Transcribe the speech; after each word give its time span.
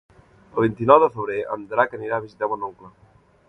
El 0.47 0.63
vint-i-nou 0.67 0.97
de 1.03 1.11
febrer 1.19 1.37
en 1.57 1.67
Drac 1.75 1.95
anirà 1.99 2.17
a 2.21 2.27
visitar 2.27 2.53
mon 2.55 2.69
oncle. 2.73 2.95